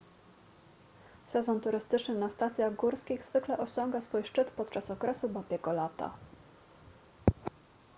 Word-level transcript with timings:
sezon 1.23 1.61
turystyczny 1.61 2.15
na 2.15 2.29
stacjach 2.29 2.75
górskich 2.75 3.23
zwykle 3.23 3.57
osiąga 3.57 4.01
swój 4.01 4.23
szczyt 4.23 4.51
podczas 4.51 4.91
okresu 4.91 5.29
babiego 5.29 5.73
lata 5.73 6.13